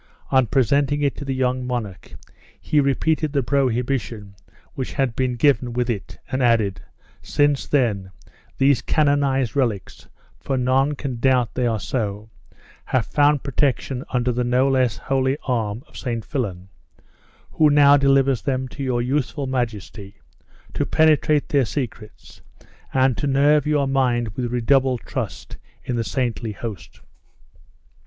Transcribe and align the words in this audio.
On 0.31 0.47
presenting 0.47 1.03
it 1.03 1.15
to 1.17 1.25
the 1.25 1.35
young 1.35 1.63
monarch, 1.67 2.15
he 2.59 2.79
repeated 2.79 3.33
the 3.33 3.43
prohibition 3.43 4.33
which 4.73 4.93
had 4.93 5.15
been 5.15 5.35
given 5.35 5.73
with 5.73 5.91
it, 5.91 6.17
and 6.31 6.41
added, 6.41 6.81
"Since, 7.21 7.67
then, 7.67 8.09
these 8.57 8.81
canonized 8.81 9.55
relics 9.55 10.07
(for 10.39 10.57
none 10.57 10.95
can 10.95 11.19
doubt 11.19 11.53
they 11.53 11.67
are 11.67 11.79
so) 11.79 12.31
have 12.85 13.05
found 13.05 13.43
protection 13.43 14.03
under 14.09 14.31
the 14.31 14.43
no 14.43 14.67
less 14.67 14.97
holy 14.97 15.37
arm 15.43 15.83
of 15.87 15.95
St. 15.97 16.25
Fillan, 16.25 16.69
he 17.55 17.67
now 17.69 17.95
delivers 17.95 18.41
them 18.41 18.67
to 18.69 18.81
your 18.81 19.03
youthful 19.03 19.45
majesty, 19.45 20.15
to 20.73 20.83
penetrate 20.83 21.49
their 21.49 21.63
secrets, 21.63 22.41
and 22.91 23.15
to 23.17 23.27
nerve 23.27 23.67
your 23.67 23.87
mind 23.87 24.29
with 24.29 24.51
redoubled 24.51 25.01
trust 25.01 25.57
in 25.83 25.95
the 25.95 26.03
saintly 26.03 26.53
host." 26.53 27.01